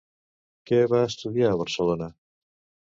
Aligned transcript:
Què 0.71 0.79
va 0.95 1.03
estudiar 1.11 1.53
a 1.53 1.61
Barcelona? 1.63 2.13